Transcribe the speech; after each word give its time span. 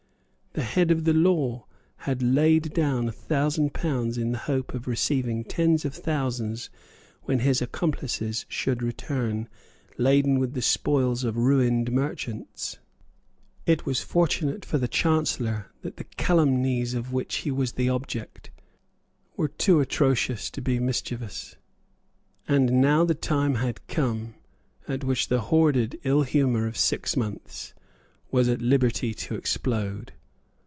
The 0.53 0.63
head 0.63 0.91
of 0.91 1.05
the 1.05 1.13
law 1.13 1.65
had 1.95 2.21
laid 2.21 2.73
down 2.73 3.07
a 3.07 3.13
thousand 3.13 3.73
pounds 3.73 4.17
in 4.17 4.33
the 4.33 4.37
hope 4.37 4.73
of 4.73 4.85
receiving 4.85 5.45
tens 5.45 5.85
of 5.85 5.95
thousands 5.95 6.69
when 7.23 7.39
his 7.39 7.61
accomplices 7.61 8.45
should 8.49 8.83
return, 8.83 9.47
laden 9.97 10.39
with 10.39 10.53
the 10.53 10.61
spoils 10.61 11.23
of 11.23 11.37
ruined 11.37 11.89
merchants. 11.93 12.79
It 13.65 13.85
was 13.85 14.01
fortunate 14.01 14.65
for 14.65 14.77
the 14.77 14.89
Chancellor 14.89 15.71
that 15.83 15.95
the 15.95 16.03
calumnies 16.17 16.95
of 16.95 17.13
which 17.13 17.33
he 17.37 17.49
was 17.49 17.71
the 17.71 17.87
object 17.87 18.51
were 19.37 19.47
too 19.47 19.79
atrocious 19.79 20.49
to 20.49 20.61
be 20.61 20.79
mischievous. 20.81 21.55
And 22.45 22.81
now 22.81 23.05
the 23.05 23.15
time 23.15 23.55
had 23.55 23.87
come 23.87 24.35
at 24.85 25.05
which 25.05 25.29
the 25.29 25.39
hoarded 25.43 25.97
illhumour 26.03 26.67
of 26.67 26.75
six 26.77 27.15
months 27.15 27.73
was 28.31 28.49
at 28.49 28.61
liberty 28.61 29.13
to 29.13 29.35
explode. 29.35 30.11